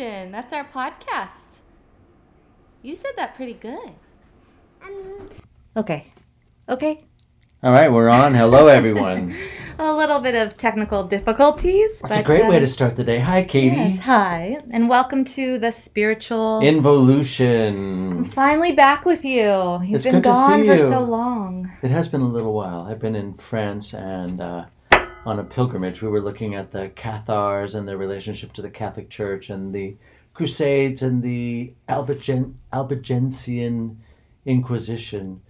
[0.00, 0.32] Involution.
[0.32, 1.60] That's our podcast.
[2.82, 3.92] You said that pretty good.
[5.76, 6.12] Okay.
[6.68, 6.98] Okay.
[7.62, 8.34] All right, we're on.
[8.34, 9.34] Hello, everyone.
[9.78, 12.00] A little bit of technical difficulties.
[12.00, 13.18] That's a but, great way um, to start the day.
[13.18, 13.76] Hi, Katie.
[13.76, 16.60] Yes, hi, and welcome to the spiritual.
[16.60, 18.10] Involution.
[18.18, 19.80] I'm Finally back with you.
[19.82, 20.78] You've It's been good to gone see for you.
[20.80, 21.72] so long.
[21.82, 22.82] It has been a little while.
[22.82, 24.66] I've been in France and uh,
[25.26, 26.02] on a pilgrimage.
[26.02, 29.96] We were looking at the Cathars and their relationship to the Catholic Church and the
[30.34, 34.00] Crusades and the Albigen- Albigensian
[34.46, 35.42] Inquisition.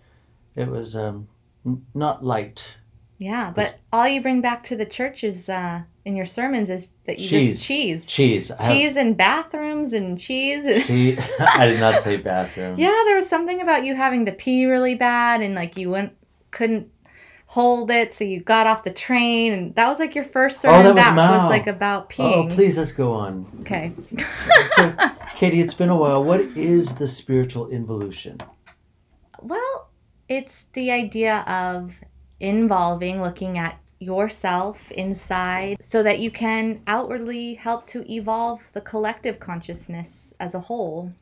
[0.57, 1.29] It was um,
[1.65, 2.79] n- not light.
[3.19, 6.91] Yeah, but all you bring back to the church is uh, in your sermons is
[7.07, 7.59] that you Cheese.
[7.59, 8.51] just cheese, Cheese.
[8.67, 10.65] Cheese and bathrooms and cheese.
[10.65, 12.79] and- Che- I did not say bathroom.
[12.79, 16.15] yeah, there was something about you having to pee really bad and like you went
[16.51, 16.91] couldn't
[17.51, 20.87] hold it, so you got off the train, and that was like your first sermon
[20.87, 21.43] Oh, that was Mao.
[21.43, 22.53] was like about oh, peeing.
[22.53, 23.47] Oh, please, let's go on.
[23.63, 23.93] Okay.
[24.77, 24.95] So,
[25.35, 26.23] Katie, it's been a while.
[26.23, 28.39] What is the spiritual involution?
[29.43, 29.89] Well,
[30.29, 31.95] it's the idea of
[32.39, 39.41] involving, looking at yourself inside so that you can outwardly help to evolve the collective
[39.41, 41.13] consciousness as a whole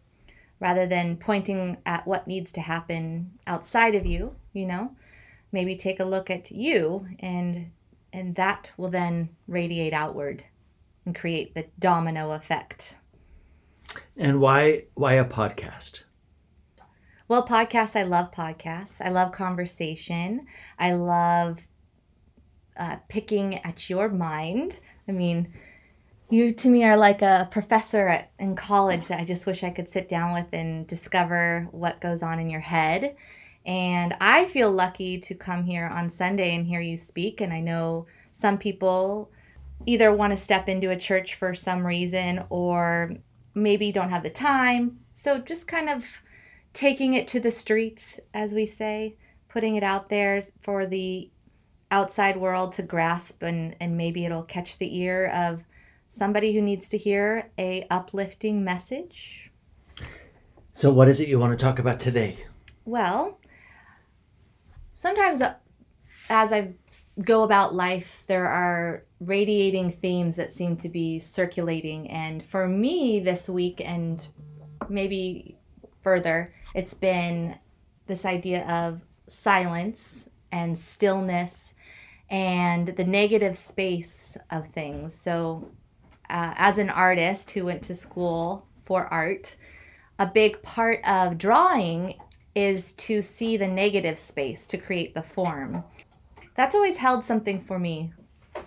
[0.60, 4.94] rather than pointing at what needs to happen outside of you, you know?
[5.52, 7.70] Maybe take a look at you and
[8.12, 10.44] and that will then radiate outward
[11.04, 12.96] and create the domino effect.
[14.16, 16.02] And why why a podcast?
[17.28, 19.02] Well, podcasts, I love podcasts.
[19.02, 20.46] I love conversation.
[20.78, 21.66] I love
[22.78, 24.76] uh, picking at your mind.
[25.06, 25.52] I mean,
[26.30, 29.70] you to me are like a professor at, in college that I just wish I
[29.70, 33.16] could sit down with and discover what goes on in your head.
[33.68, 37.42] And I feel lucky to come here on Sunday and hear you speak.
[37.42, 39.30] And I know some people
[39.84, 43.12] either want to step into a church for some reason or
[43.54, 45.00] maybe don't have the time.
[45.12, 46.06] So just kind of
[46.72, 49.16] taking it to the streets, as we say,
[49.48, 51.30] putting it out there for the
[51.90, 55.62] outside world to grasp and, and maybe it'll catch the ear of
[56.08, 59.50] somebody who needs to hear a uplifting message.
[60.72, 62.38] So, what is it you want to talk about today?
[62.84, 63.38] Well,
[64.98, 65.54] sometimes uh,
[66.28, 66.74] as I
[67.22, 72.10] go about life, there are radiating themes that seem to be circulating.
[72.10, 74.26] And for me this week, and
[74.88, 75.56] maybe
[76.02, 77.58] further, it's been
[78.06, 81.74] this idea of silence and stillness
[82.28, 85.14] and the negative space of things.
[85.14, 85.70] So,
[86.28, 89.56] uh, as an artist who went to school for art,
[90.18, 92.16] a big part of drawing
[92.58, 95.84] is to see the negative space to create the form.
[96.56, 98.12] That's always held something for me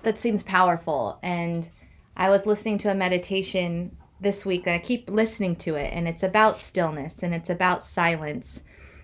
[0.03, 1.19] that seems powerful.
[1.21, 1.69] And
[2.15, 6.07] I was listening to a meditation this week that I keep listening to it, and
[6.07, 8.63] it's about stillness and it's about silence.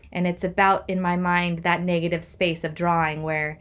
[0.10, 3.60] And it's about, in my mind, that negative space of drawing where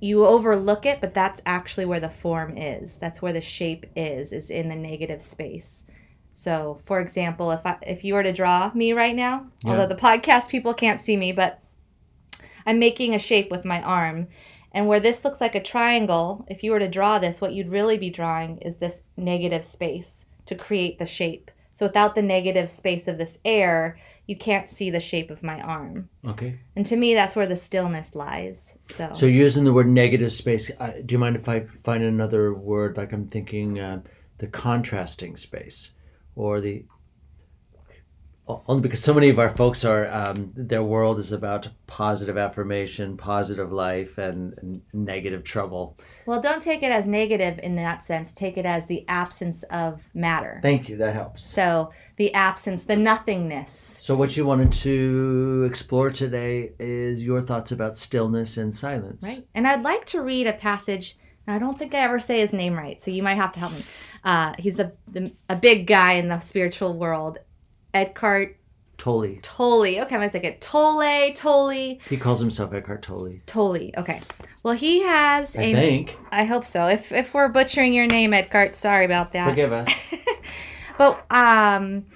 [0.00, 2.98] you overlook it, but that's actually where the form is.
[2.98, 5.84] That's where the shape is, is in the negative space.
[6.32, 9.72] So, for example, if I, if you were to draw me right now, Yeah.
[9.72, 11.60] although the podcast people can't see me, but
[12.66, 14.28] I'm making a shape with my arm.
[14.72, 17.68] And where this looks like a triangle, if you were to draw this, what you'd
[17.68, 21.50] really be drawing is this negative space to create the shape.
[21.74, 25.60] So without the negative space of this air, you can't see the shape of my
[25.60, 26.08] arm.
[26.26, 26.58] Okay.
[26.76, 28.74] And to me, that's where the stillness lies.
[28.94, 30.70] So, So, using the word negative space.
[30.78, 32.96] Uh, do you mind if I find another word?
[32.96, 34.00] Like I'm thinking uh,
[34.38, 35.90] the contrasting space
[36.34, 36.84] or the.
[38.66, 43.16] Only because so many of our folks are, um, their world is about positive affirmation,
[43.16, 45.96] positive life, and, and negative trouble.
[46.26, 48.32] well, don't take it as negative in that sense.
[48.32, 50.58] Take it as the absence of matter.
[50.60, 50.96] Thank you.
[50.96, 51.44] That helps.
[51.44, 53.96] So the absence, the nothingness.
[54.00, 59.22] So, what you wanted to explore today is your thoughts about stillness and silence.
[59.22, 59.46] Right.
[59.54, 61.16] And I'd like to read a passage.
[61.46, 63.60] Now, I don't think I ever say his name right, so you might have to
[63.60, 63.84] help me.
[64.24, 67.38] Uh, he's a, the, a big guy in the spiritual world.
[67.92, 68.56] Eckhart
[68.98, 69.38] Tolle.
[69.42, 70.00] Tolle.
[70.00, 70.60] Okay, I'm going to take it.
[70.60, 73.40] Tolle, Tolle, He calls himself Eckhart Tolle.
[73.46, 73.90] Tolle.
[73.96, 74.20] Okay.
[74.62, 75.74] Well, he has I a.
[75.74, 76.16] think.
[76.30, 76.86] I hope so.
[76.86, 79.48] If, if we're butchering your name, Eckhart, sorry about that.
[79.48, 79.88] Forgive us.
[80.98, 82.06] But um,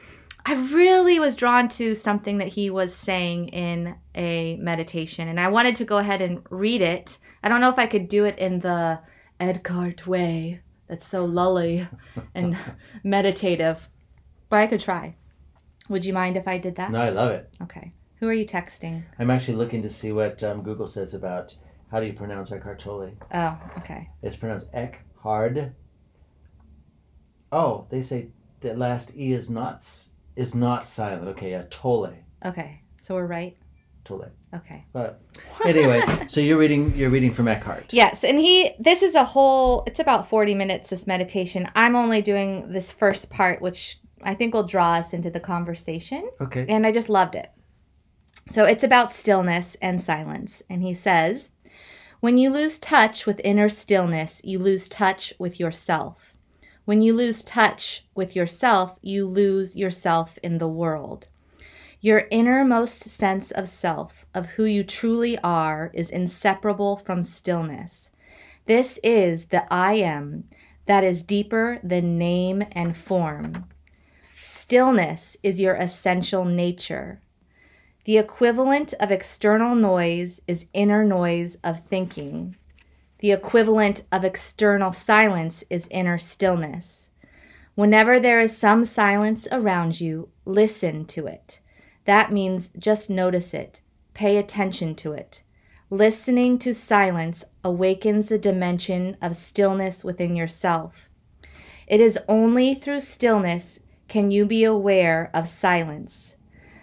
[0.44, 5.48] I really was drawn to something that he was saying in a meditation, and I
[5.48, 7.18] wanted to go ahead and read it.
[7.42, 9.00] I don't know if I could do it in the
[9.40, 11.88] Eckhart way that's so lully
[12.34, 12.56] and
[13.04, 13.88] meditative,
[14.48, 15.16] but I could try.
[15.88, 16.90] Would you mind if I did that?
[16.90, 17.50] No, I love it.
[17.62, 17.92] Okay.
[18.20, 19.04] Who are you texting?
[19.18, 21.56] I'm actually looking to see what um, Google says about
[21.90, 23.12] how do you pronounce Eckhart Tolle.
[23.32, 24.10] Oh, okay.
[24.22, 25.72] It's pronounced Eckhard.
[27.52, 28.28] Oh, they say
[28.60, 29.86] the last e is not
[30.34, 31.28] is not silent.
[31.28, 32.12] Okay, yeah, tole,
[32.44, 33.56] Okay, so we're right.
[34.06, 34.26] Tole.
[34.54, 34.84] Okay.
[34.92, 35.20] But
[35.64, 37.92] anyway, so you're reading you're reading from Eckhart.
[37.92, 41.68] Yes, and he this is a whole it's about 40 minutes this meditation.
[41.74, 46.30] I'm only doing this first part which I think will draw us into the conversation
[46.40, 46.64] Okay.
[46.68, 47.50] and I just loved it.
[48.48, 51.50] So it's about stillness and silence and he says,
[52.20, 56.32] "When you lose touch with inner stillness, you lose touch with yourself.
[56.84, 61.26] When you lose touch with yourself, you lose yourself in the world."
[62.06, 68.10] Your innermost sense of self, of who you truly are, is inseparable from stillness.
[68.66, 70.44] This is the I am
[70.86, 73.64] that is deeper than name and form.
[74.54, 77.20] Stillness is your essential nature.
[78.04, 82.54] The equivalent of external noise is inner noise of thinking.
[83.18, 87.08] The equivalent of external silence is inner stillness.
[87.74, 91.58] Whenever there is some silence around you, listen to it.
[92.06, 93.80] That means just notice it,
[94.14, 95.42] pay attention to it.
[95.90, 101.08] Listening to silence awakens the dimension of stillness within yourself.
[101.86, 106.36] It is only through stillness can you be aware of silence.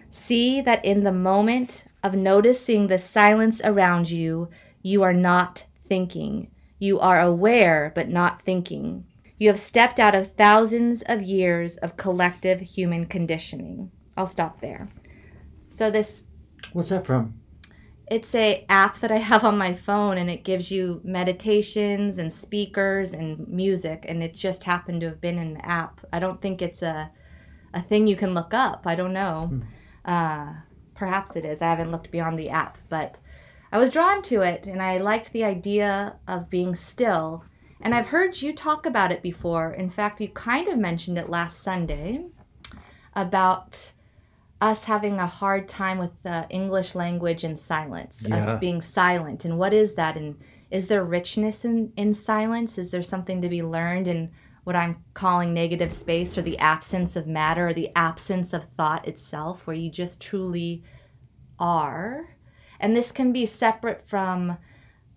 [0.10, 4.50] See that in the moment of noticing the silence around you,
[4.82, 6.52] you are not thinking.
[6.80, 9.06] You are aware but not thinking.
[9.38, 13.92] You have stepped out of thousands of years of collective human conditioning.
[14.16, 14.90] I'll stop there.
[15.74, 16.24] So this
[16.72, 17.40] What's that from?
[18.08, 22.32] it's a app that I have on my phone and it gives you meditations and
[22.32, 26.02] speakers and music and it just happened to have been in the app.
[26.14, 27.12] I don't think it's a
[27.74, 28.84] a thing you can look up.
[28.86, 29.62] I don't know.
[30.06, 30.54] Uh,
[30.94, 31.60] perhaps it is.
[31.60, 33.18] I haven't looked beyond the app, but
[33.72, 37.46] I was drawn to it and I liked the idea of being still.
[37.82, 39.74] And I've heard you talk about it before.
[39.74, 42.26] In fact, you kind of mentioned it last Sunday
[43.16, 43.93] about
[44.64, 48.38] us having a hard time with the English language and silence, Yeah.
[48.54, 49.44] us being silent.
[49.44, 50.16] And what is that?
[50.16, 50.40] And
[50.72, 52.78] is there richness in, in silence?
[52.78, 54.32] Is there something to be learned in
[54.64, 59.06] what I'm calling negative space or the absence of matter or the absence of thought
[59.06, 60.84] itself, where you just truly
[61.60, 62.38] are?
[62.80, 64.58] And this can be separate from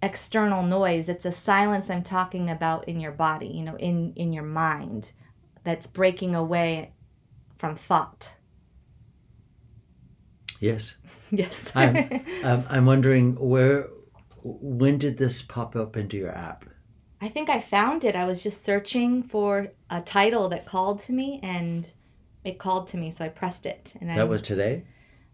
[0.03, 1.09] external noise.
[1.09, 5.13] It's a silence I'm talking about in your body, you know, in, in your mind
[5.63, 6.93] that's breaking away
[7.59, 8.36] from thought.
[10.61, 10.97] Yes.
[11.33, 11.73] Yes.
[11.75, 11.97] I'm
[12.45, 13.89] um, I'm wondering where
[14.45, 16.65] when did this pop up into your app?
[17.21, 18.15] I think I found it.
[18.15, 21.91] I was just searching for a title that called to me, and
[22.45, 23.95] it called to me, so I pressed it.
[24.01, 24.85] And That was today.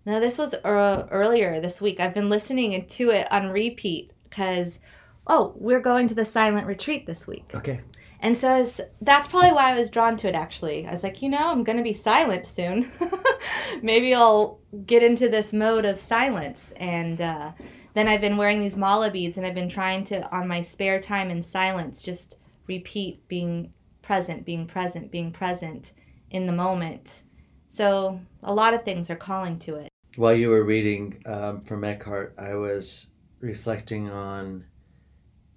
[0.07, 2.01] no, this was uh, earlier this week.
[2.01, 4.79] I've been listening to it on repeat because,
[5.27, 7.81] oh, we're going to the silent retreat this week, Okay.
[8.21, 10.35] and so it's, that's probably why I was drawn to it.
[10.35, 12.91] Actually, I was like, you know, I'm gonna be silent soon.
[13.83, 17.53] Maybe I'll get into this mode of silence, and uh,
[17.95, 21.01] then I've been wearing these mala beads, and I've been trying to, on my spare
[21.01, 22.37] time in silence, just
[22.67, 23.73] repeat being
[24.03, 25.93] present, being present, being present
[26.31, 27.23] in the moment.
[27.69, 29.89] So a lot of things are calling to it.
[30.17, 33.09] While you were reading um, from Eckhart, I was
[33.41, 34.65] reflecting on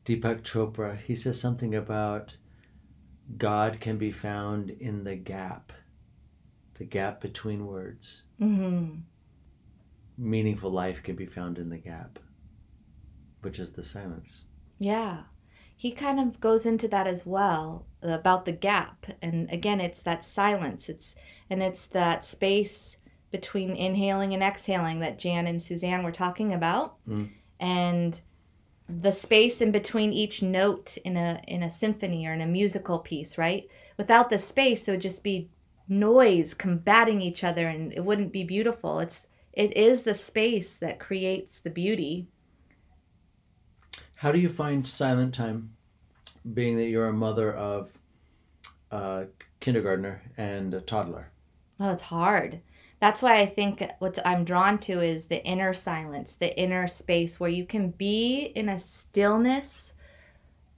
[0.05, 0.97] Deepak Chopra.
[0.97, 2.38] He says something about
[3.38, 5.74] God can be found in the gap,
[6.75, 8.24] the gap between words.
[8.39, 8.95] hmm
[10.17, 12.19] Meaningful life can be found in the gap,
[13.41, 14.45] which is the silence.
[14.79, 15.24] Yeah.
[15.75, 19.07] He kind of goes into that as well about the gap.
[19.21, 20.88] And again, it's that silence.
[20.88, 21.15] It's
[21.50, 22.95] and it's that space
[23.31, 26.95] between inhaling and exhaling that Jan and Suzanne were talking about.
[27.05, 27.31] Mm.
[27.59, 28.21] And
[28.87, 32.99] the space in between each note in a in a symphony or in a musical
[32.99, 33.67] piece, right?
[33.97, 35.49] Without the space, it would just be
[35.87, 38.99] noise combating each other and it wouldn't be beautiful.
[38.99, 42.27] It's it is the space that creates the beauty.
[44.15, 45.75] How do you find silent time,
[46.53, 47.91] being that you're a mother of
[48.91, 49.25] a
[49.59, 51.31] kindergartner and a toddler?
[51.79, 52.61] Well, it's hard.
[53.05, 57.39] That's why I think what I'm drawn to is the inner silence, the inner space
[57.39, 59.93] where you can be in a stillness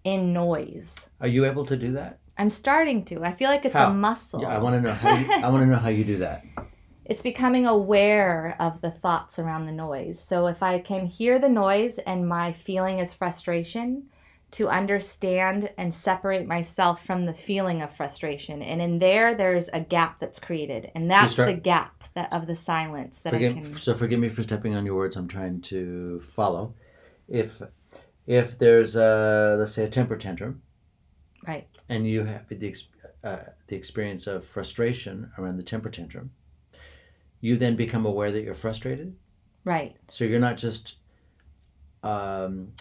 [0.04, 1.10] in noise.
[1.22, 2.20] Are you able to do that?
[2.38, 3.24] I'm starting to.
[3.24, 3.92] I feel like it's How?
[3.92, 4.42] a muscle.
[4.42, 5.16] Yeah, I want to know how.
[5.16, 6.44] You, I want to know how you do that.
[7.06, 10.22] it's becoming aware of the thoughts around the noise.
[10.22, 14.10] So if I can hear the noise and my feeling is frustration,
[14.52, 18.62] to understand and separate myself from the feeling of frustration.
[18.62, 20.90] And in there there's a gap that's created.
[20.96, 24.30] And that's start- the gap that of the silence that I can So forgive me
[24.30, 25.16] for stepping on your words.
[25.16, 26.74] I'm trying to follow.
[27.28, 27.62] If
[28.26, 30.62] if there's a let's say a temper tantrum,
[31.46, 31.68] Right.
[31.90, 32.76] and you have the
[33.24, 33.38] uh,
[33.68, 36.32] the experience of frustration around the temper tantrum,
[37.42, 39.16] you then become aware that you're frustrated.
[39.66, 39.98] Right.
[40.10, 40.96] So you're not just
[42.04, 42.72] um,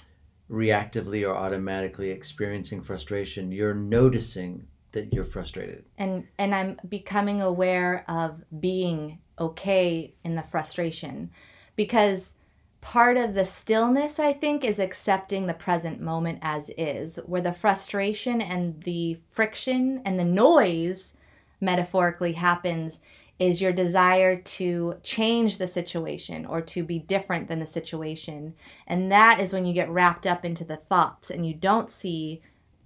[0.50, 3.52] reactively or automatically experiencing frustration.
[3.52, 5.84] You're noticing that you're frustrated.
[5.98, 11.30] And and I'm becoming aware of being okay in the frustration
[11.74, 12.32] because
[12.80, 17.52] part of the stillness I think is accepting the present moment as is where the
[17.52, 21.14] frustration and the friction and the noise
[21.60, 22.98] metaphorically happens
[23.38, 28.54] is your desire to change the situation or to be different than the situation.
[28.86, 32.40] And that is when you get wrapped up into the thoughts and you don't see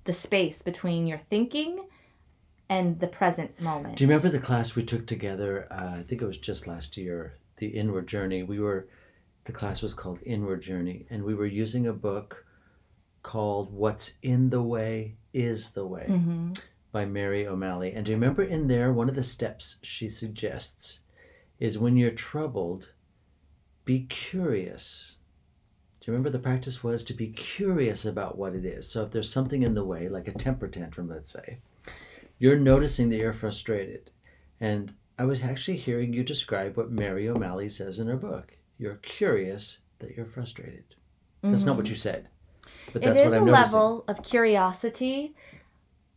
[0.05, 1.87] the space between your thinking
[2.69, 3.97] and the present moment.
[3.97, 5.69] Do you remember the class we took together?
[5.71, 8.43] Uh, I think it was just last year, the Inward Journey.
[8.43, 8.89] We were,
[9.45, 12.45] the class was called Inward Journey, and we were using a book
[13.23, 16.07] called What's in the Way is the Way.
[16.07, 16.53] hmm
[16.93, 17.93] by Mary O'Malley.
[17.93, 21.01] And do you remember in there, one of the steps she suggests
[21.59, 22.93] is when you're troubled,
[23.85, 25.17] be curious.
[26.01, 28.91] Do you remember the practice was to be curious about what it is?
[28.91, 31.59] So if there's something in the way, like a temper tantrum, let's say,
[32.39, 34.11] you're noticing that you're frustrated.
[34.61, 38.57] And I was actually hearing you describe what Mary O'Malley says in her book.
[38.79, 40.85] You're curious that you're frustrated.
[41.43, 42.29] That's not what you said.
[42.93, 43.09] But Mm-hmm.
[43.09, 43.73] That's is what I'm noticing.
[43.73, 45.35] level of curiosity,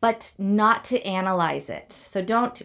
[0.04, 1.94] but not to analyze it.
[1.94, 2.62] So don't.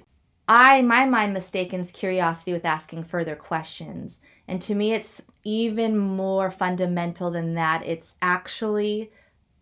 [0.48, 4.18] I my mind mistakens curiosity with asking further questions,
[4.48, 7.86] and to me, it's even more fundamental than that.
[7.86, 9.12] It's actually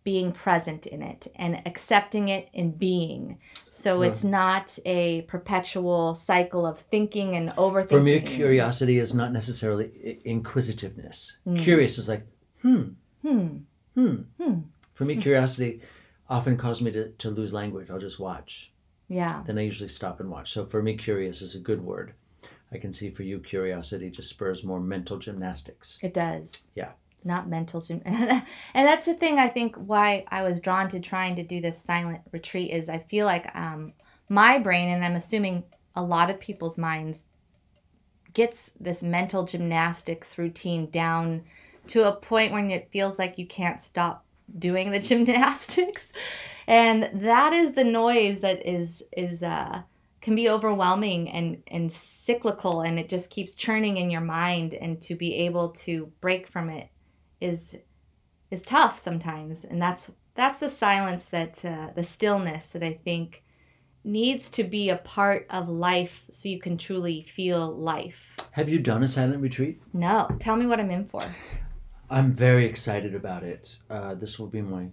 [0.03, 3.37] being present in it and accepting it and being.
[3.69, 7.89] So it's not a perpetual cycle of thinking and overthinking.
[7.89, 11.37] For me, curiosity is not necessarily inquisitiveness.
[11.59, 12.25] Curious is like,
[12.63, 12.83] hmm,
[13.21, 13.57] Hmm.
[13.93, 14.15] hmm.
[14.41, 14.59] Hmm.
[14.95, 15.81] For me, curiosity
[16.29, 17.89] often causes me to, to lose language.
[17.89, 18.71] I'll just watch.
[19.07, 19.41] Yeah.
[19.45, 20.51] Then I usually stop and watch.
[20.51, 22.13] So for me, curious is a good word.
[22.71, 25.97] I can see for you, curiosity just spurs more mental gymnastics.
[26.01, 26.63] It does.
[26.75, 26.91] Yeah.
[27.23, 28.01] Not mental gym.
[28.05, 28.43] and
[28.73, 32.21] that's the thing I think why I was drawn to trying to do this silent
[32.31, 33.93] retreat is I feel like um,
[34.29, 35.63] my brain, and I'm assuming
[35.95, 37.25] a lot of people's minds,
[38.33, 41.43] gets this mental gymnastics routine down
[41.87, 44.25] to a point when it feels like you can't stop
[44.57, 46.11] doing the gymnastics.
[46.67, 49.81] And that is the noise that is is uh
[50.21, 55.01] can be overwhelming and and cyclical and it just keeps churning in your mind and
[55.01, 56.89] to be able to break from it
[57.39, 57.75] is
[58.51, 63.41] is tough sometimes and that's that's the silence that uh, the stillness that i think
[64.03, 68.17] needs to be a part of life so you can truly feel life
[68.51, 69.79] Have you done a silent retreat?
[69.93, 71.23] no tell me what i'm in for
[72.09, 73.77] I'm very excited about it.
[73.89, 74.87] Uh, this will be my,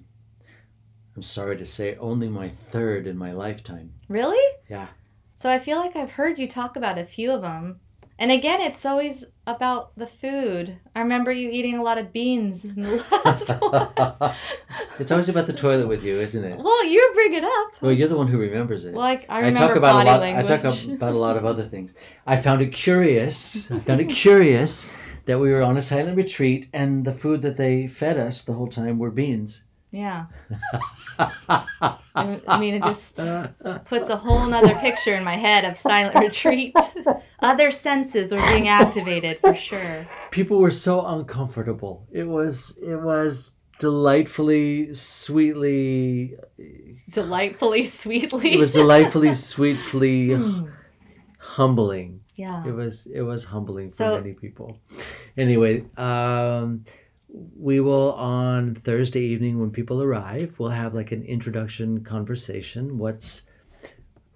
[1.16, 3.92] I'm sorry to say, only my third in my lifetime.
[4.08, 4.88] really Yeah.
[5.36, 7.80] so i feel like i've heard you talk about a few of them
[8.18, 12.64] and again it's always about the food i remember you eating a lot of beans
[12.64, 14.34] in the last one
[15.00, 16.58] it's always about the toilet with you, isn't it?
[16.58, 18.94] well you bring it up Well, you're the one who remembers it.
[18.94, 20.20] well I, I I remember talk about body a lot.
[20.20, 21.94] language I talk about a lot of other things.
[22.26, 23.70] I found it curious.
[23.70, 24.86] I found it curious
[25.26, 28.54] that we were on a silent retreat, and the food that they fed us the
[28.54, 29.62] whole time were beans.
[29.90, 30.26] yeah
[31.18, 33.16] I, mean, it just
[33.86, 36.74] puts a whole nother picture in my head of silent retreat.
[37.40, 40.06] Other senses were being activated for sure.
[40.30, 42.06] People were so uncomfortable.
[42.10, 42.76] It was.
[42.82, 46.36] It was delightfully, sweetly.
[47.10, 48.54] Delightfully, sweetly.
[48.54, 50.66] It was delightfully, sweetly hmm.
[51.38, 52.20] humbling.
[52.36, 52.66] Yeah.
[52.66, 53.06] It was.
[53.06, 54.78] It was humbling for So- many people.
[55.36, 56.84] Anyway, um,
[57.56, 62.98] we will on Thursday evening when people arrive, we'll have like an introduction conversation.
[62.98, 63.42] What's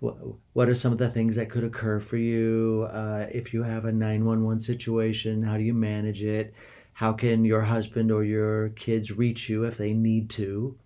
[0.00, 0.17] what,
[0.52, 3.85] what are some of the things that could occur for you uh, if you have
[3.85, 5.43] a 911 situation?
[5.43, 6.55] How do you manage it?
[6.93, 10.76] How can your husband or your kids reach you if they need to?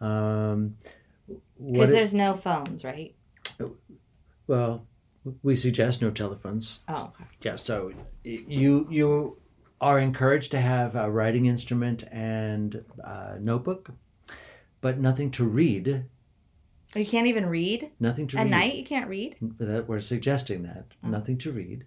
[0.00, 0.76] Um,
[1.58, 3.14] Because there's no phones, right?
[4.46, 4.86] well,
[5.42, 6.80] we suggest no telephones.
[6.88, 7.24] Oh, okay.
[7.42, 7.92] Yeah, so
[8.24, 9.38] you you
[9.80, 13.90] are encouraged to have a writing instrument and uh, notebook,
[14.80, 16.04] but nothing to read.
[16.94, 18.40] You can't even read Nothing to read.
[18.40, 18.50] at read.
[18.50, 18.74] night.
[18.76, 19.36] You can't read.
[19.58, 21.08] That we're suggesting that Oh.
[21.08, 21.84] nothing to read,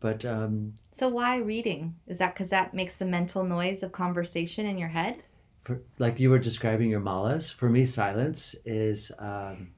[0.00, 1.96] but um, So why reading?
[2.06, 5.22] Is that because that makes the mental noise of conversation in your head?
[5.64, 7.50] for like you were describing your malas.
[7.52, 9.68] For me, silence is um,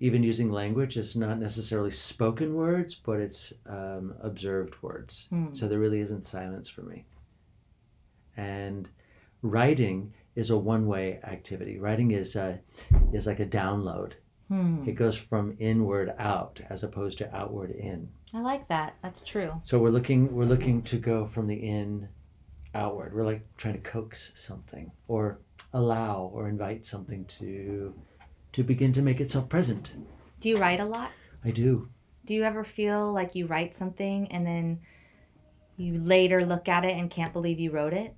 [0.00, 5.26] even using language is not necessarily spoken words, but it's um, observed words.
[5.30, 5.54] Hmm.
[5.54, 7.04] So there really isn't silence for me.
[8.36, 8.88] And
[9.42, 11.78] writing is a one-way activity.
[11.78, 12.58] Writing is uh,
[13.12, 14.12] is like a download.
[14.48, 14.84] Hmm.
[14.86, 18.08] It goes from inward out as opposed to outward in.
[18.32, 18.96] I like that.
[19.02, 19.52] That's true.
[19.64, 22.08] So we're looking we're looking to go from the in
[22.74, 23.14] outward.
[23.14, 25.38] We're like trying to coax something or
[25.72, 27.94] allow or invite something to
[28.58, 29.94] to begin to make itself present.
[30.40, 31.12] Do you write a lot?
[31.44, 31.88] I do.
[32.26, 34.80] Do you ever feel like you write something and then
[35.76, 38.14] you later look at it and can't believe you wrote it?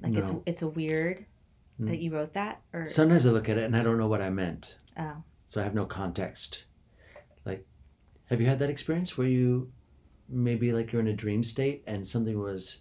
[0.00, 1.26] Like it's it's a weird
[1.80, 1.88] Mm.
[1.88, 4.20] that you wrote that or Sometimes I look at it and I don't know what
[4.20, 4.76] I meant.
[4.98, 6.64] oh So I have no context.
[7.46, 7.66] Like
[8.26, 9.72] have you had that experience where you
[10.28, 12.80] maybe like you're in a dream state and something was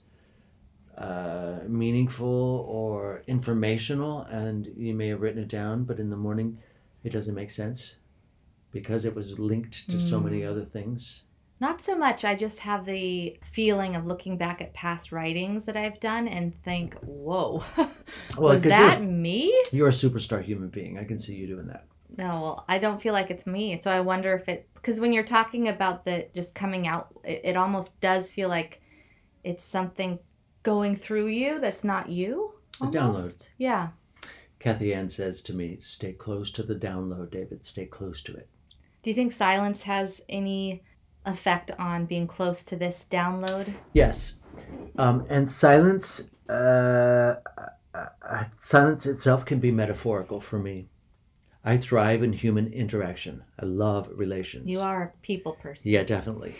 [0.97, 6.57] uh, meaningful or informational and you may have written it down but in the morning
[7.03, 7.97] it doesn't make sense
[8.71, 10.49] because it was linked to so many mm.
[10.49, 11.23] other things
[11.59, 12.23] Not so much.
[12.23, 16.53] I just have the feeling of looking back at past writings that I've done and
[16.63, 17.63] think, "Whoa,
[18.37, 21.85] Well, was that me?" you're a superstar human being i can see you doing that
[22.17, 23.79] No, well, I don't feel like it's me.
[23.81, 27.41] So I wonder if it because when you're talking about the just coming out, it,
[27.43, 28.81] it almost does feel like
[29.43, 30.19] it's something
[30.63, 32.53] going through you that's not you.
[32.81, 33.47] A download.
[33.57, 33.89] Yeah.
[34.59, 38.47] Kathy ann says to me stay close to the download david stay close to it
[39.01, 40.83] Do you think silence has any
[41.25, 43.73] effect on being close to this download?
[43.93, 44.37] Yes,
[44.97, 46.29] um, and silence.
[46.49, 47.35] Uh,
[47.93, 50.89] uh, silence itself can be metaphorical for me.
[51.63, 53.43] I thrive in human interaction.
[53.59, 54.67] I love relations.
[54.67, 55.91] You are a people person.
[55.91, 56.55] Yeah, definitely.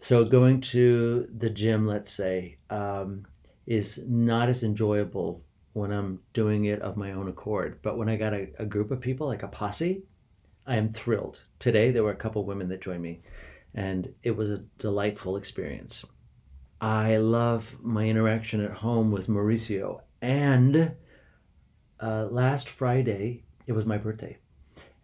[0.00, 3.24] So going to the gym, let's say, um,
[3.66, 5.42] is not as enjoyable
[5.74, 7.80] when I'm doing it of my own accord.
[7.82, 10.04] But when I got a, a group of people, like a posse,
[10.66, 11.40] I am thrilled.
[11.58, 13.20] Today there were a couple women that joined me,
[13.74, 16.04] and it was a delightful experience.
[16.80, 20.00] I love my interaction at home with Mauricio.
[20.22, 20.92] And
[22.00, 24.38] uh, last Friday, it was my birthday,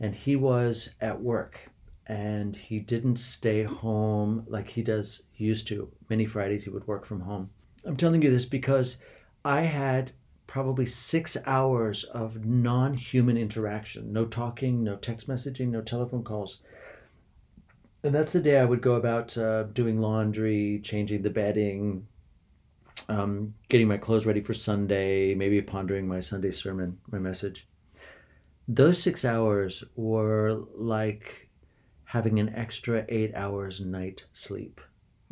[0.01, 1.71] and he was at work
[2.11, 5.89] and he didn't stay home like he does used to.
[6.09, 7.51] Many Fridays he would work from home.
[7.85, 8.97] I'm telling you this because
[9.45, 10.11] I had
[10.51, 16.59] probably six hours of non human interaction no talking, no text messaging, no telephone calls.
[18.03, 22.07] And that's the day I would go about uh, doing laundry, changing the bedding,
[23.09, 27.69] um, getting my clothes ready for Sunday, maybe pondering my Sunday sermon, my message.
[28.67, 31.49] Those six hours were like
[32.05, 34.81] having an extra eight hours night sleep.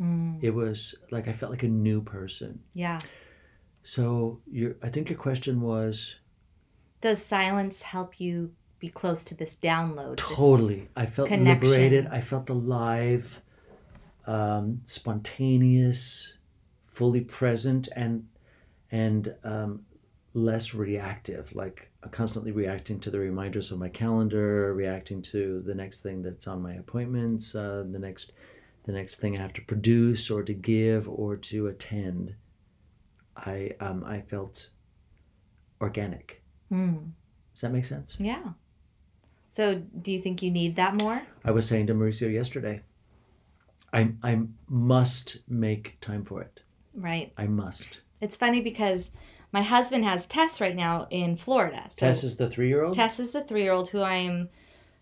[0.01, 2.61] Mm, It was like I felt like a new person.
[2.73, 2.99] yeah.
[3.83, 6.15] So your, I think your question was
[7.01, 10.17] Does silence help you be close to this download?
[10.17, 10.89] this- totally.
[10.95, 11.69] I felt connection.
[11.69, 12.07] liberated.
[12.07, 13.41] I felt alive,
[14.27, 16.33] um, spontaneous,
[16.85, 18.27] fully present, and
[18.91, 19.85] and um,
[20.33, 21.53] less reactive.
[21.55, 26.47] Like constantly reacting to the reminders of my calendar, reacting to the next thing that's
[26.47, 28.31] on my appointments, uh, the next
[28.85, 32.35] the next thing I have to produce or to give or to attend.
[33.45, 34.69] I um, I felt
[35.81, 36.41] organic.
[36.71, 37.11] Mm,
[37.53, 38.17] Does that make sense?
[38.19, 38.43] yeah.
[39.51, 41.21] So do you think you need that more?
[41.43, 42.81] I was saying to Mauricio yesterday,
[43.91, 46.59] I I must make time for it.
[46.93, 47.33] Right.
[47.37, 48.01] I must.
[48.21, 49.11] It's funny because
[49.51, 51.87] my husband has Tess right now in Florida.
[51.89, 52.93] So Tess is the three year old.
[52.93, 54.49] Tess is the three year old who I am.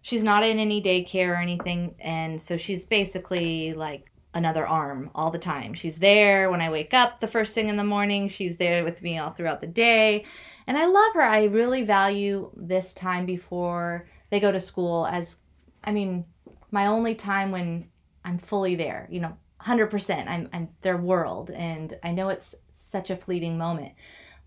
[0.02, 5.32] She's not in any daycare or anything, and so she's basically like another arm all
[5.32, 5.74] the time.
[5.74, 8.30] She's there when I wake up the first thing in the morning.
[8.30, 10.26] She's there with me all throughout the day,
[10.68, 11.22] and I love her.
[11.22, 15.38] I really value this time before they go to school as,
[15.84, 16.26] I mean,
[16.72, 17.90] my only time when
[18.24, 19.08] I'm fully there.
[19.10, 20.30] You know, hundred percent.
[20.30, 23.94] I'm I'm their world, and I know it's such a fleeting moment,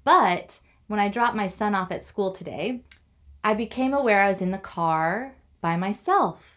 [0.05, 2.83] but when I dropped my son off at school today,
[3.45, 6.50] I became aware I was in the car by myself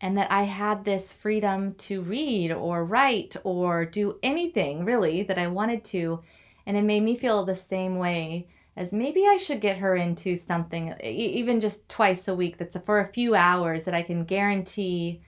[0.00, 5.38] and that I had this freedom to read or write or do anything really that
[5.38, 6.22] I wanted to.
[6.66, 10.36] And it made me feel the same way as maybe I should get her into
[10.36, 15.20] something, even just twice a week, that's for a few hours that I can guarantee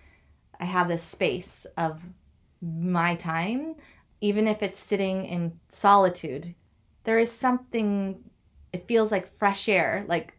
[0.58, 2.00] I have this space of
[2.62, 3.74] my time,
[4.20, 6.54] even if it's sitting in solitude.
[7.04, 8.22] There is something,
[8.72, 10.34] it feels like fresh air, like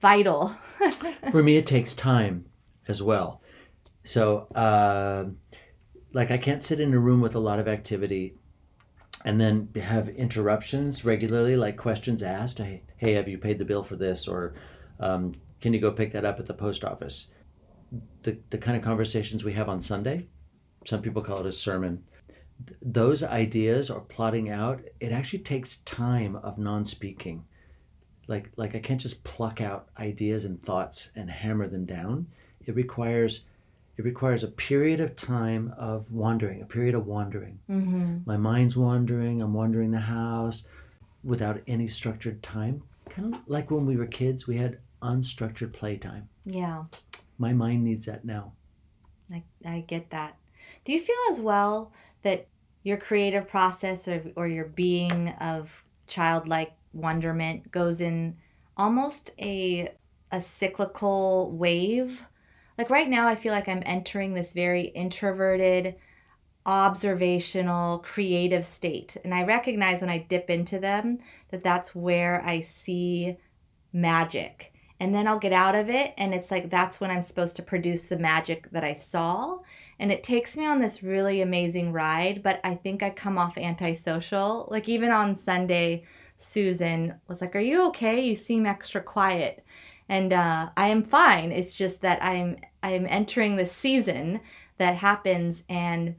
[0.00, 0.56] vital.
[1.30, 2.46] for me, it takes time
[2.92, 3.40] as well.
[4.04, 5.24] So, uh,
[6.12, 8.34] like, I can't sit in a room with a lot of activity
[9.24, 12.58] and then have interruptions regularly, like questions asked.
[12.58, 14.28] Hey, have you paid the bill for this?
[14.28, 14.54] Or
[15.00, 17.28] um, can you go pick that up at the post office?
[18.22, 20.26] The, the kind of conversations we have on Sunday,
[20.84, 22.04] some people call it a sermon.
[22.66, 27.44] Th- Those ideas or plotting out, it actually takes time of non speaking
[28.28, 32.26] like like I can't just pluck out ideas and thoughts and hammer them down.
[32.66, 33.44] It requires
[33.98, 37.58] it requires a period of time of wandering, a period of wandering.
[37.70, 38.18] Mm-hmm.
[38.24, 40.62] My mind's wandering, I'm wandering the house
[41.22, 42.82] without any structured time.
[43.10, 46.28] Kind of like when we were kids, we had unstructured playtime.
[46.46, 46.84] Yeah,
[47.38, 48.52] My mind needs that now.
[49.30, 50.36] I, I get that.
[50.84, 52.46] Do you feel as well that
[52.82, 58.36] your creative process or, or your being of childlike wonderment goes in
[58.76, 59.92] almost a
[60.30, 62.22] a cyclical wave?
[62.82, 65.94] Like right now I feel like I'm entering this very introverted,
[66.66, 69.16] observational, creative state.
[69.22, 73.36] And I recognize when I dip into them that that's where I see
[73.92, 74.74] magic.
[74.98, 77.62] And then I'll get out of it and it's like that's when I'm supposed to
[77.62, 79.60] produce the magic that I saw.
[80.00, 83.56] And it takes me on this really amazing ride, but I think I come off
[83.56, 84.66] antisocial.
[84.72, 86.02] Like even on Sunday,
[86.36, 88.22] Susan was like, "Are you okay?
[88.22, 89.64] You seem extra quiet."
[90.08, 91.52] And uh, I am fine.
[91.52, 94.40] It's just that I'm I'm entering the season
[94.78, 96.16] that happens, and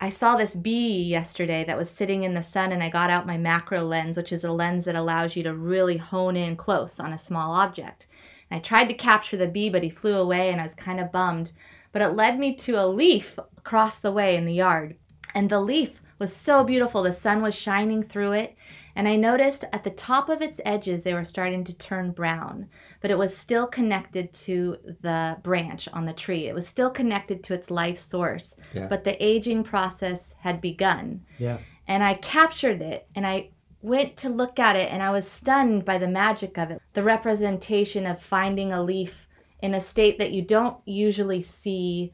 [0.00, 3.26] I saw this bee yesterday that was sitting in the sun, and I got out
[3.26, 6.98] my macro lens, which is a lens that allows you to really hone in close
[6.98, 8.06] on a small object.
[8.50, 11.00] And I tried to capture the bee, but he flew away, and I was kind
[11.00, 11.52] of bummed.
[11.92, 14.96] But it led me to a leaf across the way in the yard,
[15.34, 17.02] and the leaf was so beautiful.
[17.02, 18.56] The sun was shining through it,
[18.96, 22.68] and I noticed at the top of its edges they were starting to turn brown,
[23.00, 26.46] but it was still connected to the branch on the tree.
[26.48, 28.86] It was still connected to its life source, Yeah.
[28.88, 31.22] but the aging process had begun.
[31.38, 31.58] Yeah.
[31.86, 33.50] And I captured it and I
[33.82, 36.82] went to look at it and I was stunned by the magic of it.
[36.92, 39.26] The representation of finding a leaf
[39.62, 42.12] in a state that you don't usually see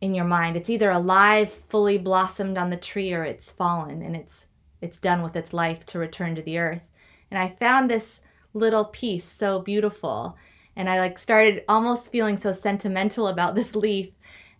[0.00, 0.56] in your mind.
[0.56, 4.46] It's either alive, fully blossomed on the tree, or it's fallen and it's
[4.82, 6.82] it's done with its life to return to the earth.
[7.30, 8.20] And I found this
[8.52, 10.36] little piece so beautiful.
[10.76, 14.10] And I like started almost feeling so sentimental about this leaf.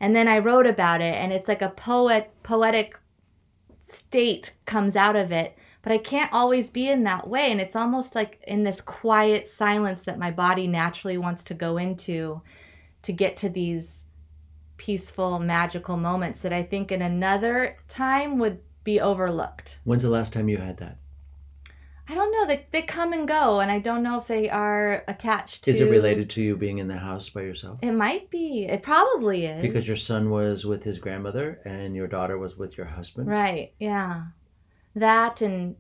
[0.00, 2.98] And then I wrote about it and it's like a poet poetic
[3.82, 5.56] state comes out of it.
[5.82, 7.50] But I can't always be in that way.
[7.50, 11.76] And it's almost like in this quiet silence that my body naturally wants to go
[11.76, 12.40] into
[13.02, 14.04] to get to these
[14.76, 19.80] peaceful, magical moments that I think in another time would be overlooked.
[19.84, 20.98] When's the last time you had that?
[22.08, 22.46] I don't know.
[22.46, 25.70] They, they come and go, and I don't know if they are attached to.
[25.70, 27.78] Is it related to you being in the house by yourself?
[27.80, 28.66] It might be.
[28.66, 29.62] It probably is.
[29.62, 33.28] Because your son was with his grandmother and your daughter was with your husband.
[33.28, 33.72] Right.
[33.78, 34.24] Yeah.
[34.94, 35.76] That and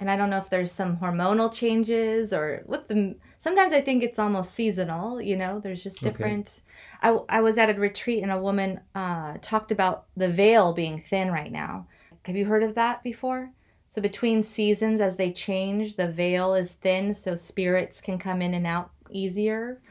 [0.00, 3.16] and I don't know if there's some hormonal changes or what the.
[3.38, 5.22] Sometimes I think it's almost seasonal.
[5.22, 6.10] You know, there's just Okay.
[6.10, 6.60] different.
[7.00, 10.98] I I was at a retreat and a woman uh, talked about the veil being
[10.98, 11.86] thin right now.
[12.24, 13.52] Have you heard of that before?
[13.88, 18.54] So between seasons, as they change, the veil is thin, so spirits can come in
[18.54, 19.82] and out easier.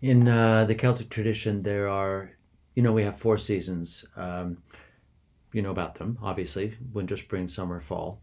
[0.00, 2.32] In uh, the Celtic tradition, there are,
[2.74, 4.04] you know, we have four seasons.
[4.16, 4.58] Um,
[5.52, 8.22] you know about them, obviously: winter, spring, summer, fall.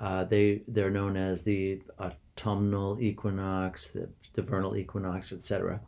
[0.00, 5.80] Uh, they they're known as the autumnal equinox, the, the vernal equinox, etc.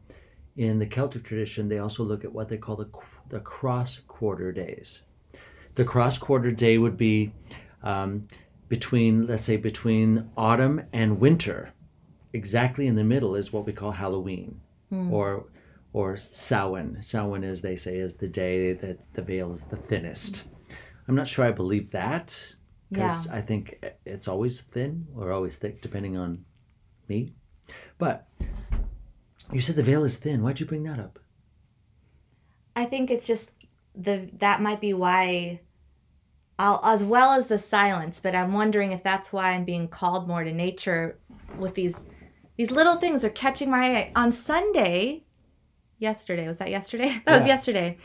[0.57, 2.91] In the Celtic tradition, they also look at what they call the
[3.29, 5.03] the cross quarter days.
[5.77, 7.33] The cross quarter day would be
[7.83, 8.27] um,
[8.69, 11.73] between, let's say, between autumn and winter.
[12.33, 14.61] Exactly in the middle is what we call Halloween
[15.11, 15.47] or
[15.93, 16.99] or Samhain.
[17.01, 20.45] Samhain, as they say, is the day that the veil is the thinnest.
[21.09, 22.57] I'm not sure I believe that
[22.91, 26.45] because I think it's always thin or always thick, depending on
[27.09, 27.33] me.
[27.99, 28.29] But
[29.53, 30.43] you said the veil is thin.
[30.43, 31.19] Why'd you bring that up?
[32.75, 33.53] I think it's just
[33.95, 35.61] the that might be why
[36.59, 40.27] I'll, as well as the silence, but I'm wondering if that's why I'm being called
[40.27, 41.19] more to nature
[41.59, 41.97] with these
[42.57, 44.13] these little things are catching my eye.
[44.17, 45.25] On Sunday,
[45.99, 47.21] yesterday, was that yesterday?
[47.27, 47.99] That was yesterday.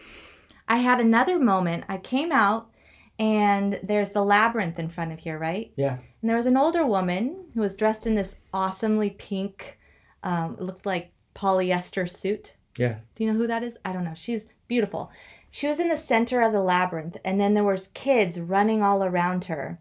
[0.67, 1.85] I had another moment.
[1.87, 2.69] I came out
[3.17, 5.71] and there's the labyrinth in front of here, right?
[5.75, 5.97] Yeah.
[6.21, 9.77] And there was an older woman who was dressed in this awesomely pink,
[10.23, 12.53] um, looked like polyester suit.
[12.77, 12.95] Yeah.
[13.15, 13.77] Do you know who that is?
[13.85, 14.13] I don't know.
[14.15, 15.11] She's beautiful.
[15.51, 19.03] She was in the center of the labyrinth, and then there was kids running all
[19.03, 19.79] around her,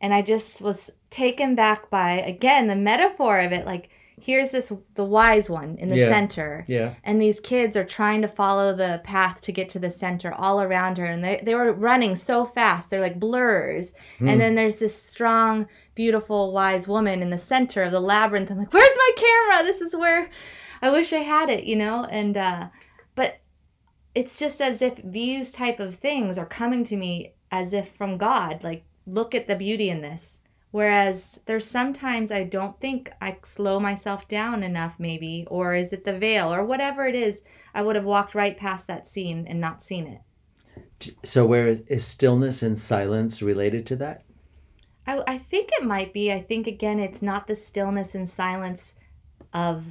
[0.00, 3.66] and I just was taken back by again the metaphor of it.
[3.66, 6.08] Like here's this the wise one in the Yeah.
[6.10, 6.94] center, Yeah.
[7.04, 10.60] and these kids are trying to follow the path to get to the center all
[10.62, 14.28] around her, and they they were running so fast they're like blurs, Hmm.
[14.28, 18.50] and then there's this strong, beautiful, wise woman in the center of the labyrinth.
[18.50, 19.64] I'm like, where's my camera?
[19.64, 20.30] This is where
[20.80, 22.04] I wish I had it, you know?
[22.04, 22.68] And uh
[23.16, 23.38] but
[24.18, 28.18] it's just as if these type of things are coming to me as if from
[28.18, 28.64] God.
[28.64, 30.42] Like, look at the beauty in this.
[30.72, 36.04] Whereas there's sometimes I don't think I slow myself down enough, maybe, or is it
[36.04, 37.42] the veil or whatever it is?
[37.72, 41.14] I would have walked right past that scene and not seen it.
[41.24, 44.24] So, where is, is stillness and silence related to that?
[45.06, 46.32] I, I think it might be.
[46.32, 48.94] I think, again, it's not the stillness and silence
[49.52, 49.84] of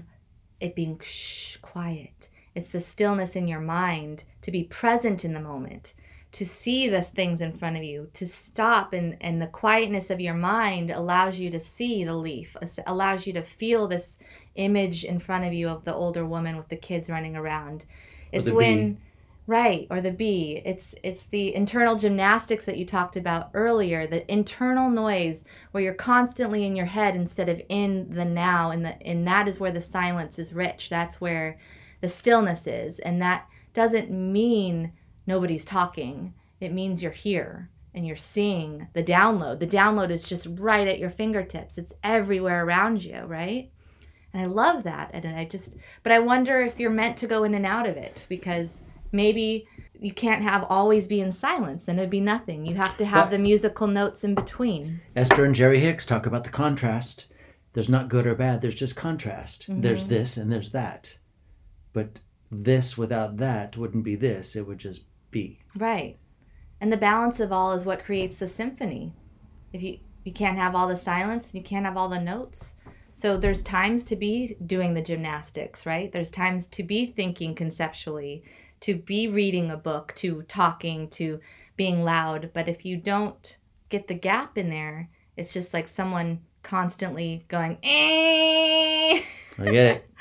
[0.59, 2.27] it being shh, quiet.
[2.57, 5.93] It's the stillness in your mind to be present in the moment,
[6.31, 10.19] to see the things in front of you, to stop, and, and the quietness of
[10.19, 14.17] your mind allows you to see the leaf, allows you to feel this
[14.55, 17.85] image in front of you of the older woman with the kids running around.
[18.31, 18.93] It's when.
[18.93, 19.01] Bee
[19.49, 20.61] Right, or the bee.
[20.65, 25.93] It's it's the internal gymnastics that you talked about earlier, the internal noise where you're
[25.93, 29.71] constantly in your head instead of in the now and the and that is where
[29.71, 30.89] the silence is rich.
[30.89, 31.57] That's where
[32.01, 32.99] the stillness is.
[32.99, 34.91] And that doesn't mean
[35.25, 36.33] nobody's talking.
[36.59, 39.59] It means you're here and you're seeing the download.
[39.59, 41.77] The download is just right at your fingertips.
[41.77, 43.71] It's everywhere around you, right?
[44.33, 45.11] And I love that.
[45.13, 47.97] And I just but I wonder if you're meant to go in and out of
[47.97, 48.81] it because
[49.11, 49.67] maybe
[49.99, 52.65] you can't have always be in silence and it'd be nothing.
[52.65, 55.01] You have to have the musical notes in between.
[55.15, 57.25] Esther and Jerry Hicks talk about the contrast.
[57.73, 59.63] There's not good or bad, there's just contrast.
[59.63, 59.81] Mm-hmm.
[59.81, 61.17] There's this and there's that.
[61.93, 62.19] But
[62.51, 65.59] this without that wouldn't be this, it would just be.
[65.75, 66.17] Right.
[66.79, 69.13] And the balance of all is what creates the symphony.
[69.73, 72.75] If you you can't have all the silence, you can't have all the notes.
[73.13, 76.11] So there's times to be doing the gymnastics, right?
[76.11, 78.43] There's times to be thinking conceptually
[78.81, 81.39] to be reading a book, to talking, to
[81.75, 82.51] being loud.
[82.53, 83.57] But if you don't
[83.89, 89.21] get the gap in there, it's just like someone constantly going, eh.
[89.59, 90.09] I get it.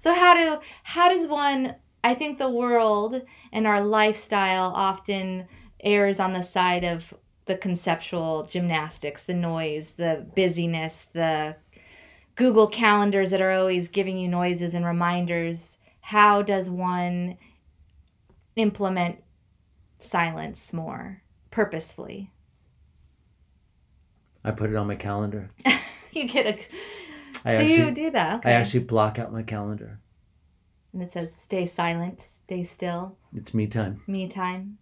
[0.00, 5.46] so how do how does one I think the world and our lifestyle often
[5.82, 7.14] errs on the side of
[7.46, 11.56] the conceptual gymnastics, the noise, the busyness, the
[12.36, 17.36] Google calendars that are always giving you noises and reminders how does one
[18.56, 19.22] implement
[19.98, 22.32] silence more purposefully?
[24.42, 25.50] I put it on my calendar.
[26.12, 26.58] you get a.
[27.44, 28.36] I so actually, you do that.
[28.36, 28.50] Okay.
[28.50, 30.00] I actually block out my calendar.
[30.92, 33.16] And it says stay silent, stay still.
[33.34, 34.02] It's me time.
[34.06, 34.78] Me time.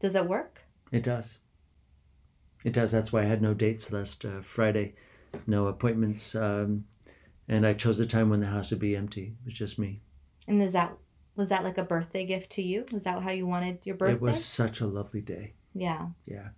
[0.00, 0.60] Does it work?
[0.92, 1.38] It does.
[2.64, 2.92] It does.
[2.92, 4.94] That's why I had no dates last uh, Friday,
[5.46, 6.84] no appointments, um,
[7.48, 9.34] and I chose a time when the house would be empty.
[9.40, 10.02] It was just me.
[10.46, 10.96] And is that
[11.36, 12.84] was that like a birthday gift to you?
[12.92, 14.14] Was that how you wanted your birthday?
[14.14, 15.54] It was such a lovely day.
[15.74, 16.08] Yeah.
[16.26, 16.48] Yeah.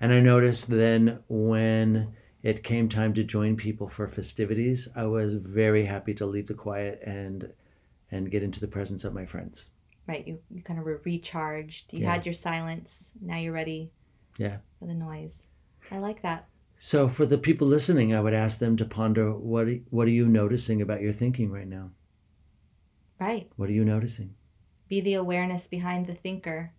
[0.00, 5.32] And I noticed then when it came time to join people for festivities, I was
[5.32, 7.50] very happy to leave the quiet and
[8.10, 9.70] and get into the presence of my friends.
[10.06, 10.28] Right.
[10.28, 11.92] You you kind of were recharged.
[11.94, 12.12] You yeah.
[12.12, 13.04] had your silence.
[13.18, 13.90] Now you're ready.
[14.36, 14.58] Yeah.
[14.78, 15.38] For the noise.
[15.90, 16.46] I like that.
[16.78, 20.28] So for the people listening, I would ask them to ponder what what are you
[20.28, 21.92] noticing about your thinking right now?
[23.18, 23.50] Right.
[23.56, 24.34] What are you noticing?
[24.86, 26.72] Be the awareness behind the thinker.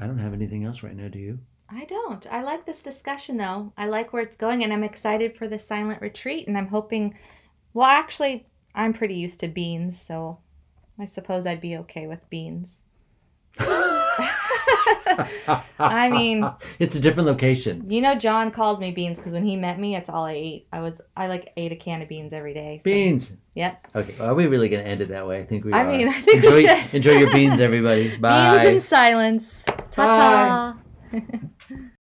[0.00, 1.40] I don't have anything else right now, do you?
[1.74, 2.26] I don't.
[2.30, 3.72] I like this discussion though.
[3.76, 7.16] I like where it's going and I'm excited for the silent retreat and I'm hoping
[7.72, 10.38] well actually I'm pretty used to beans, so
[10.98, 12.82] I suppose I'd be okay with beans.
[15.78, 17.90] I mean, it's a different location.
[17.90, 20.66] You know, John calls me beans because when he met me, it's all I ate.
[20.72, 22.78] I was I like ate a can of beans every day.
[22.78, 22.84] So.
[22.84, 23.36] Beans.
[23.54, 23.88] Yep.
[23.94, 24.14] Okay.
[24.18, 25.38] Well, are we really gonna end it that way?
[25.38, 25.72] I think we.
[25.72, 25.86] I are.
[25.86, 26.94] mean, I think enjoy, we should.
[26.94, 28.16] enjoy your beans, everybody.
[28.16, 28.62] Bye.
[28.64, 29.64] Beans in silence.
[29.66, 30.76] Ta ta.
[31.12, 31.20] yeah